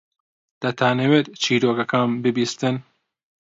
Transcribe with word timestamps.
دەتانەوێت 0.61 1.27
چیرۆکەکەم 1.41 2.09
ببیستن؟ 2.23 2.75